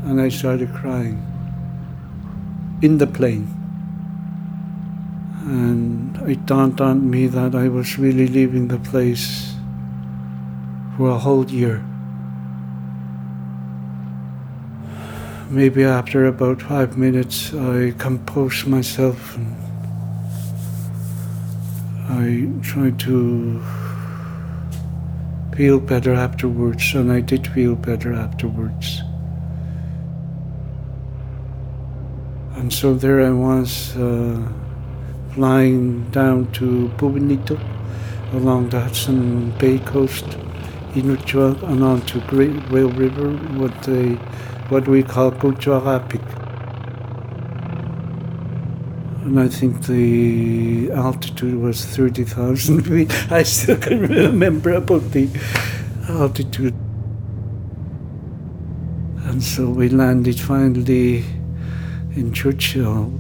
[0.05, 1.19] and I started crying
[2.83, 3.49] in the plane.
[5.47, 9.55] And it dawned on me that I was really leaving the place
[10.97, 11.85] for a whole year.
[15.51, 19.57] Maybe after about five minutes, I composed myself and
[22.09, 23.63] I tried to
[25.57, 29.03] feel better afterwards, and I did feel better afterwards.
[32.65, 34.41] And so there I was, uh,
[35.35, 37.61] flying down to Bubinito
[38.33, 40.25] along the Hudson Bay coast,
[40.95, 44.15] Inuchuak, and on to Great Whale River, what they,
[44.71, 46.25] what we call Kuchuarapik.
[49.25, 53.31] And I think the altitude was 30,000 feet.
[53.31, 55.29] I still can remember about the
[56.09, 56.75] altitude.
[59.27, 61.25] And so we landed finally
[62.17, 63.13] in Churchill.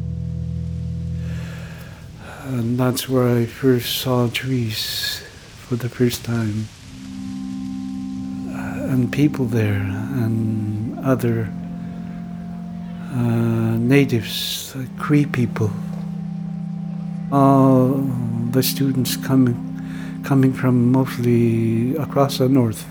[2.47, 5.23] And that's where I first saw trees
[5.67, 6.69] for the first time.
[8.91, 11.49] And people there and other
[13.13, 15.71] uh, natives, uh, Cree people.
[17.33, 18.03] All
[18.51, 19.57] the students coming,
[20.25, 22.87] coming from mostly across the north.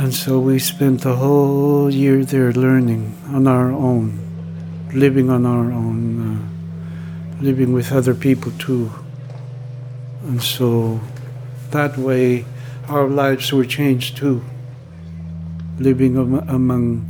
[0.00, 4.16] And so we spent the whole year there learning on our own,
[4.94, 8.90] living on our own, uh, living with other people too.
[10.22, 11.00] And so
[11.72, 12.46] that way
[12.88, 14.42] our lives were changed too.
[15.78, 17.04] Living am- among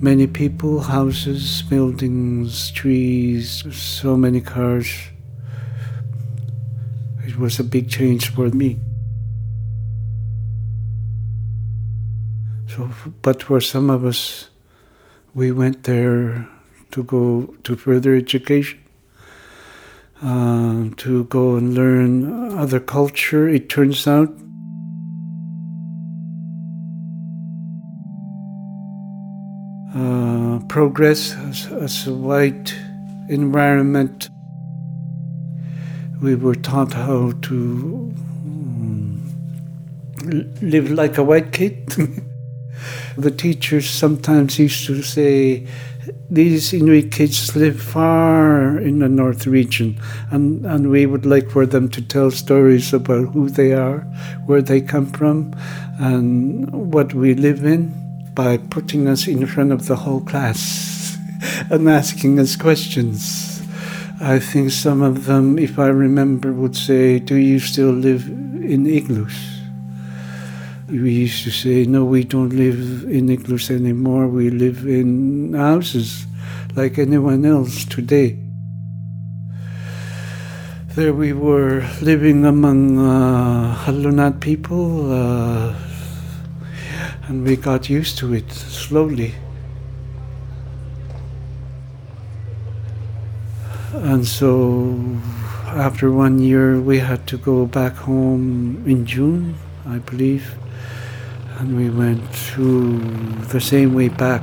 [0.00, 4.88] many people, houses, buildings, trees, so many cars.
[7.26, 8.78] It was a big change for me.
[13.22, 14.50] But for some of us,
[15.34, 16.48] we went there
[16.90, 18.78] to go to further education,
[20.22, 23.48] uh, to go and learn other culture.
[23.48, 24.34] It turns out.
[29.94, 32.74] Uh, progress as, as a white
[33.28, 34.28] environment.
[36.20, 38.14] We were taught how to
[38.46, 39.32] mm,
[40.60, 41.94] live like a white kid.
[43.16, 45.66] The teachers sometimes used to say,
[46.30, 50.00] these Inuit kids live far in the north region,
[50.30, 54.00] and, and we would like for them to tell stories about who they are,
[54.46, 55.54] where they come from,
[55.98, 57.94] and what we live in
[58.34, 61.18] by putting us in front of the whole class
[61.70, 63.62] and asking us questions.
[64.20, 68.86] I think some of them, if I remember, would say, Do you still live in
[68.86, 69.59] igloos?
[70.90, 74.26] We used to say, no, we don't live in igloos anymore.
[74.26, 76.26] We live in houses
[76.74, 78.38] like anyone else today.
[80.96, 85.74] There we were living among uh, Halunat people, uh,
[87.28, 89.34] and we got used to it slowly.
[93.92, 94.98] And so
[95.66, 99.54] after one year, we had to go back home in June,
[99.86, 100.52] I believe
[101.60, 102.98] and we went through
[103.52, 104.42] the same way back.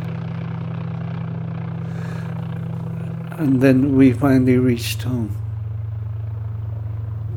[3.39, 5.30] And then we finally reached home,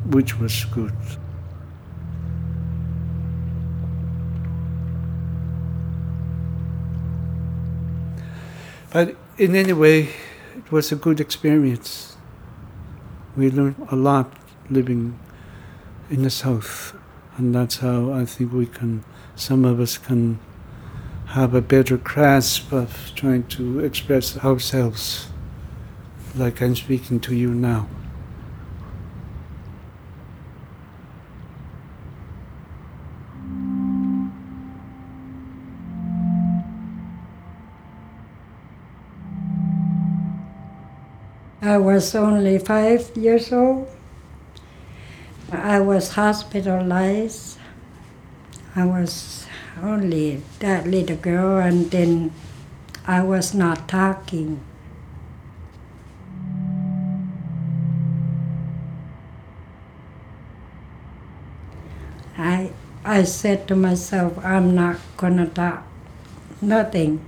[0.05, 0.93] which was good.
[8.93, 10.11] But in any way,
[10.59, 12.19] it was a good experience.
[13.35, 14.31] We learned a lot
[14.69, 15.19] living
[16.11, 16.95] in the South,
[17.39, 19.05] and that's how I think we can
[19.41, 20.39] some of us can
[21.29, 25.29] have a better grasp of trying to express ourselves
[26.37, 27.89] like I'm speaking to you now.
[41.63, 43.89] I was only five years old.
[45.51, 47.60] I was hospitalized.
[48.77, 49.47] I was
[49.83, 52.33] only that little girl, and then
[53.07, 54.61] I was not talking.
[62.39, 62.71] I
[63.05, 65.83] I said to myself, I'm not gonna talk
[66.61, 67.21] nothing.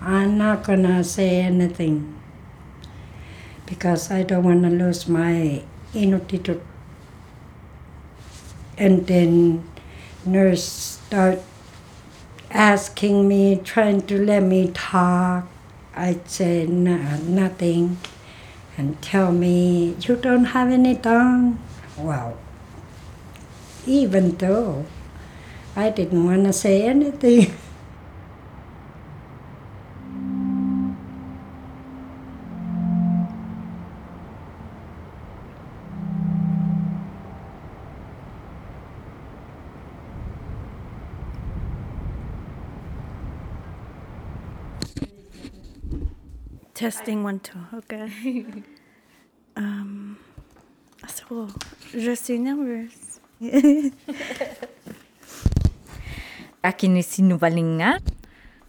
[0.00, 2.14] I'm not gonna say anything
[3.64, 5.62] because I don't want to lose my
[5.94, 6.60] identity.
[8.78, 9.64] And then
[10.26, 11.40] nurse start
[12.50, 15.46] asking me, trying to let me talk.
[15.94, 17.98] I'd say no, nothing
[18.76, 21.58] and tell me, you don't have any tongue.
[21.96, 22.36] Well,
[23.86, 24.84] even though
[25.74, 27.54] I didn't want to say anything.
[46.86, 47.58] Testing one, two.
[47.78, 48.06] Okay.
[49.56, 50.16] um,
[51.08, 51.48] so,
[51.92, 53.20] je suis nerveuse.
[56.62, 57.96] à Kinesi Nouvalinga.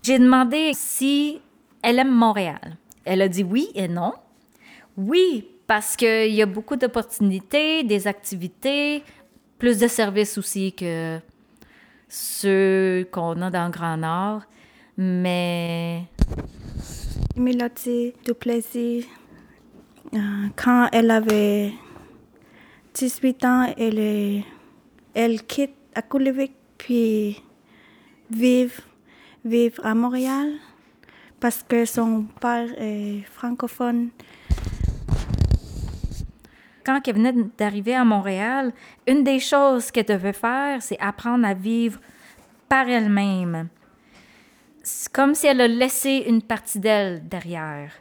[0.01, 1.39] J'ai demandé si
[1.83, 2.77] elle aime Montréal.
[3.05, 4.13] Elle a dit oui et non.
[4.97, 9.03] Oui, parce qu'il y a beaucoup d'opportunités, des activités,
[9.59, 11.19] plus de services aussi que
[12.09, 14.41] ceux qu'on a dans le Grand Nord.
[14.97, 16.05] Mais.
[17.37, 19.05] Mélodie du plaisir.
[20.13, 21.71] Euh, quand elle avait
[22.93, 27.41] 18 ans, elle, quitte à Coulivik, puis
[28.31, 28.81] vivre,
[29.45, 30.53] vivre à Montréal,
[31.39, 34.09] parce que son père est francophone.
[36.85, 38.71] quand elle venait d'arriver à Montréal,
[39.05, 41.99] une des choses qu'elle devait faire, c'est apprendre à vivre
[42.69, 43.67] par elle-même.
[45.13, 47.91] Comme si elle a laissé une partie d'elle derrière.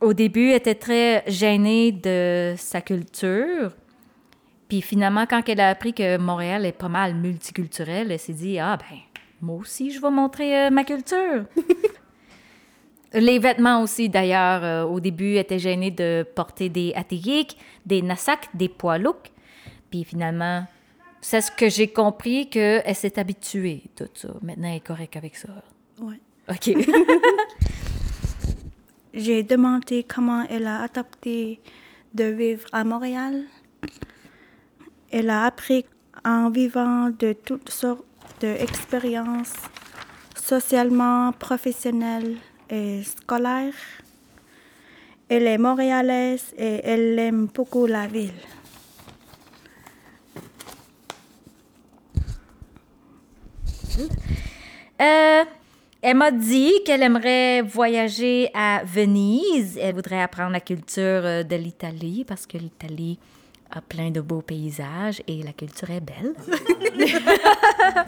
[0.00, 3.72] Au début, elle était très gênée de sa culture.
[4.68, 8.58] Puis finalement, quand elle a appris que Montréal est pas mal multiculturel, elle s'est dit
[8.58, 8.98] Ah, ben,
[9.40, 11.44] moi aussi, je vais montrer euh, ma culture.
[13.12, 17.56] Les vêtements aussi, d'ailleurs, euh, au début, elle était gênée de porter des athéiques,
[17.86, 19.30] des nasak, des poilouks.
[19.90, 20.66] Puis finalement,
[21.28, 24.28] c'est ce que j'ai compris qu'elle s'est habituée, tout ça.
[24.42, 25.48] Maintenant, elle est correcte avec ça.
[26.00, 26.20] Ouais.
[26.48, 26.70] OK.
[29.12, 31.60] J'ai demandé comment elle a adapté
[32.14, 33.42] de vivre à Montréal.
[35.10, 35.84] Elle a appris
[36.24, 38.04] en vivant de toutes sortes
[38.38, 39.54] d'expériences
[40.40, 42.36] socialement, professionnelles
[42.70, 43.74] et scolaires.
[45.28, 48.30] Elle est montréalaise et elle aime beaucoup la ville.
[53.98, 55.44] Euh,
[56.02, 59.78] elle m'a dit qu'elle aimerait voyager à Venise.
[59.80, 63.18] Elle voudrait apprendre la culture euh, de l'Italie parce que l'Italie
[63.70, 66.34] a plein de beaux paysages et la culture est belle.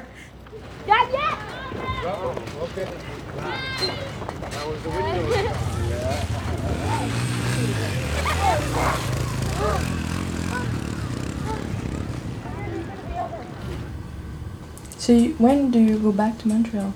[14.98, 16.92] So, you, when do you go back to Montreal?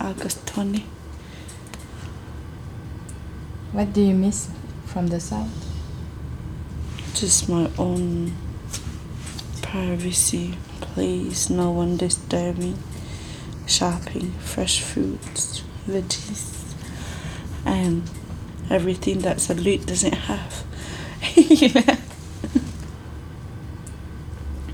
[0.00, 0.86] August 20.
[3.72, 4.48] What do you miss
[4.86, 5.50] from the South?
[7.14, 8.32] Just my own
[9.60, 12.78] privacy, please, no one disturbing.
[13.66, 16.72] Shopping, fresh fruits, veggies,
[17.66, 18.08] and
[18.70, 20.64] everything that Salute doesn't have.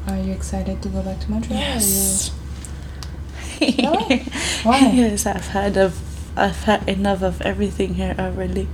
[0.06, 1.58] Are you excited to go back to Montreal?
[1.58, 2.30] Yes.
[3.70, 4.18] Really?
[4.62, 4.90] Why?
[4.90, 6.00] Yes, I've had of
[6.36, 8.68] I've had enough of everything here already.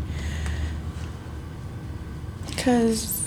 [2.47, 3.23] Because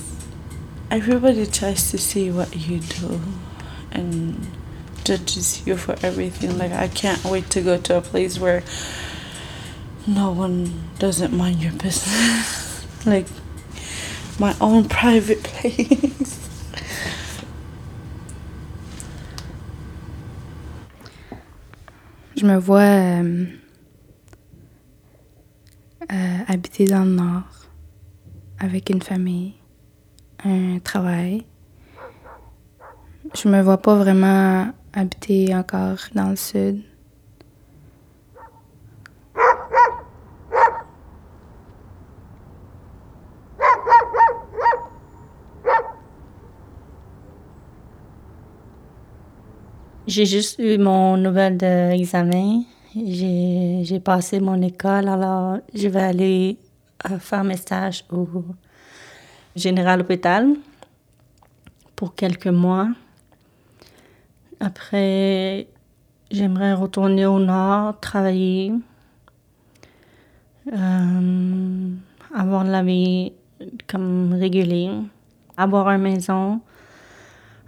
[0.89, 3.21] everybody tries to see what you do
[3.91, 4.47] and
[5.03, 6.57] judges you for everything.
[6.57, 8.63] Like I can't wait to go to a place where
[10.07, 12.85] no one doesn't mind your business.
[13.05, 13.27] like
[14.39, 16.50] my own private place.
[22.41, 23.45] Je me vois euh,
[26.11, 27.43] euh, habiter dans le nord
[28.57, 29.53] avec une famille,
[30.43, 31.45] un travail.
[33.35, 36.81] Je me vois pas vraiment habiter encore dans le sud.
[50.11, 52.63] J'ai juste eu mon nouvel d'examen.
[52.93, 56.57] J'ai passé mon école, alors je vais aller
[57.09, 58.27] euh, faire mes stages au
[59.55, 60.49] Général Hôpital
[61.95, 62.89] pour quelques mois.
[64.59, 65.69] Après,
[66.29, 68.73] j'aimerais retourner au nord, travailler,
[70.73, 71.89] euh,
[72.35, 73.31] avoir la vie
[73.87, 74.91] comme régulier,
[75.55, 76.59] avoir une maison,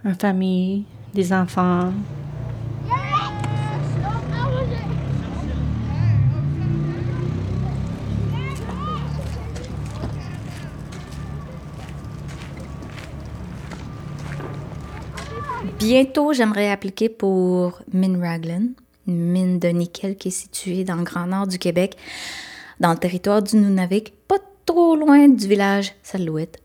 [0.04, 0.84] une famille,
[1.14, 1.90] des enfants.
[15.84, 18.68] Bientôt, j'aimerais appliquer pour Mine Raglan,
[19.06, 21.94] une mine de nickel qui est située dans le grand nord du Québec,
[22.80, 26.62] dans le territoire du Nunavik, pas trop loin du village Salouette.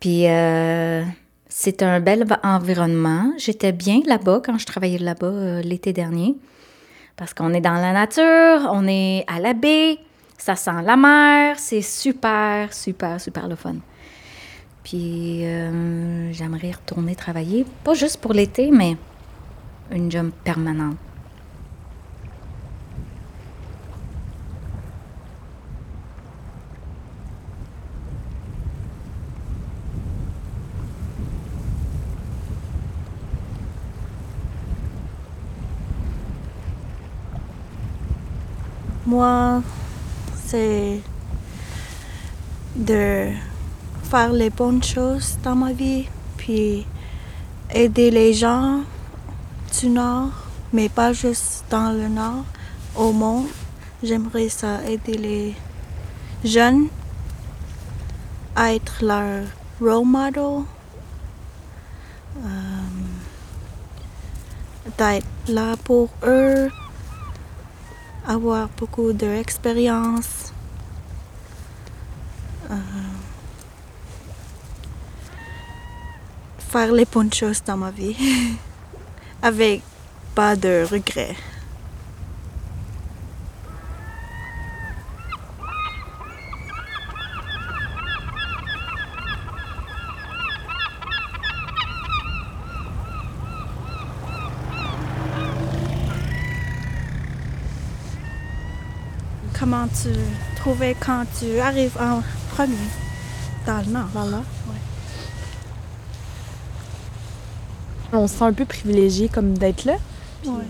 [0.00, 1.04] Puis, euh,
[1.50, 3.34] c'est un bel environnement.
[3.36, 6.34] J'étais bien là-bas quand je travaillais là-bas euh, l'été dernier,
[7.16, 9.98] parce qu'on est dans la nature, on est à la baie,
[10.38, 13.74] Ça sent la mer, c'est super, super, super le fun.
[14.84, 18.96] Puis euh, j'aimerais retourner travailler, pas juste pour l'été, mais
[19.90, 20.96] une job permanente.
[39.06, 39.62] Moi,
[40.36, 41.00] c'est
[42.76, 43.32] de
[44.08, 46.06] faire les bonnes choses dans ma vie,
[46.38, 46.86] puis
[47.70, 48.80] aider les gens
[49.78, 50.30] du Nord,
[50.72, 52.44] mais pas juste dans le Nord,
[52.96, 53.48] au monde.
[54.02, 55.54] J'aimerais ça aider les
[56.42, 56.88] jeunes
[58.56, 59.44] à être leur
[59.78, 60.64] role model,
[62.38, 62.80] euh,
[64.96, 66.70] d'être là pour eux,
[68.26, 70.54] avoir beaucoup d'expérience.
[72.70, 73.17] Euh,
[76.68, 78.14] faire les bonnes choses dans ma vie.
[79.42, 79.82] Avec
[80.34, 81.36] pas de regrets.
[99.58, 100.10] Comment tu
[100.56, 102.22] trouvais quand tu arrives en
[102.54, 102.76] premier?
[103.66, 104.42] Dans le nord, là, là?
[108.12, 109.94] On se sent un peu privilégié comme d'être là.
[110.42, 110.64] puis Ouais.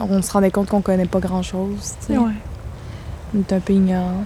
[0.00, 1.94] On se rendait compte qu'on connaît pas grand-chose.
[2.08, 2.16] Ouais.
[3.34, 4.24] On est un peu ignorant.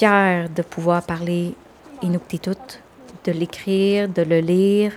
[0.00, 1.54] De pouvoir parler
[2.02, 2.80] Inuktitut,
[3.24, 4.92] de l'écrire, de le lire.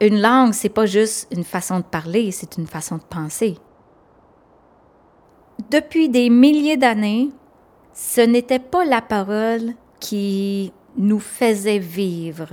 [0.00, 3.58] Une langue, c'est pas juste une façon de parler, c'est une façon de penser.
[5.70, 7.30] Depuis des milliers d'années,
[7.94, 12.48] ce n'était pas la parole qui nous faisait vivre.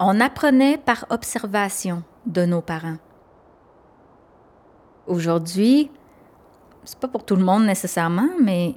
[0.00, 2.98] On apprenait par observation de nos parents.
[5.08, 5.90] Aujourd'hui,
[6.84, 8.76] c'est pas pour tout le monde nécessairement, mais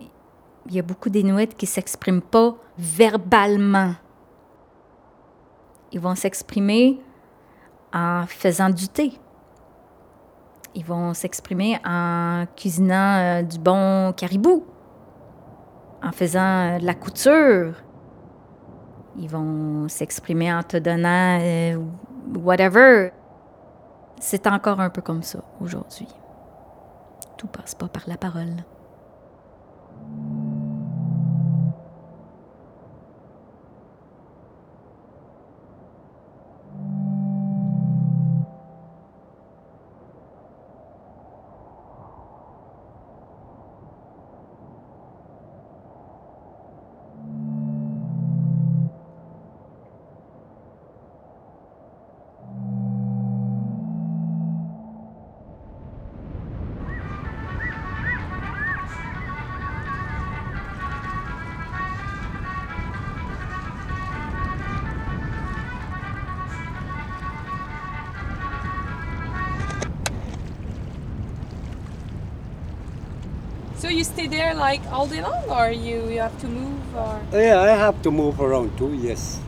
[0.65, 3.93] il y a beaucoup d'Inuits qui s'expriment pas verbalement.
[5.91, 6.99] Ils vont s'exprimer
[7.93, 9.13] en faisant du thé.
[10.74, 14.65] Ils vont s'exprimer en cuisinant euh, du bon caribou,
[16.01, 16.39] en faisant
[16.76, 17.76] euh, de la couture.
[19.18, 21.78] Ils vont s'exprimer en te donnant euh,
[22.36, 23.12] whatever.
[24.20, 26.07] C'est encore un peu comme ça aujourd'hui.
[27.38, 28.64] Tout passe pas par la parole.
[73.91, 77.59] You stay there like all day long, or you, you have to move, or Yeah,
[77.59, 79.39] I have to move around too, yes.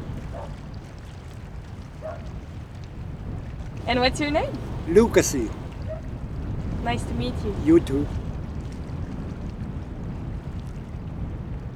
[3.88, 4.52] and what's your name?
[4.88, 5.50] Lucasy,
[6.84, 7.56] Nice to meet you.
[7.66, 8.08] you too.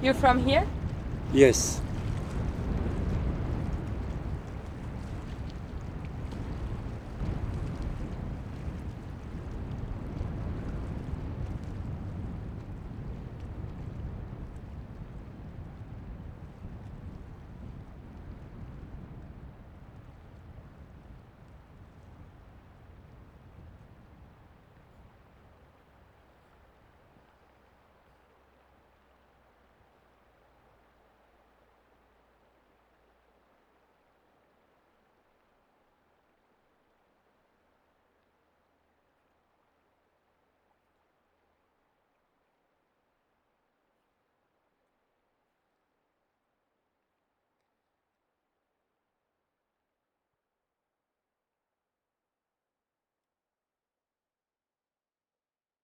[0.01, 0.65] You're from here?
[1.34, 1.82] Yes.